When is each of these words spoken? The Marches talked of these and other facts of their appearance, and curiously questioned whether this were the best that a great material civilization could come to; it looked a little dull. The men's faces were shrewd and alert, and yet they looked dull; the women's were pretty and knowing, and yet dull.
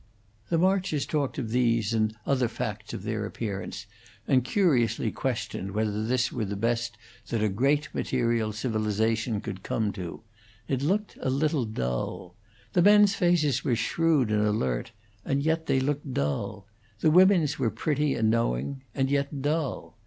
The 0.49 0.57
Marches 0.57 1.05
talked 1.05 1.37
of 1.37 1.51
these 1.51 1.93
and 1.93 2.15
other 2.25 2.47
facts 2.47 2.91
of 2.91 3.03
their 3.03 3.23
appearance, 3.23 3.85
and 4.27 4.43
curiously 4.43 5.11
questioned 5.11 5.73
whether 5.73 6.03
this 6.03 6.31
were 6.31 6.43
the 6.43 6.55
best 6.55 6.97
that 7.27 7.43
a 7.43 7.49
great 7.49 7.87
material 7.93 8.51
civilization 8.51 9.41
could 9.41 9.61
come 9.61 9.91
to; 9.91 10.23
it 10.67 10.81
looked 10.81 11.19
a 11.21 11.29
little 11.29 11.65
dull. 11.65 12.33
The 12.73 12.81
men's 12.81 13.13
faces 13.13 13.63
were 13.63 13.75
shrewd 13.75 14.31
and 14.31 14.41
alert, 14.43 14.91
and 15.23 15.43
yet 15.43 15.67
they 15.67 15.79
looked 15.79 16.15
dull; 16.15 16.65
the 17.01 17.11
women's 17.11 17.59
were 17.59 17.69
pretty 17.69 18.15
and 18.15 18.31
knowing, 18.31 18.81
and 18.95 19.07
yet 19.11 19.43
dull. 19.43 19.99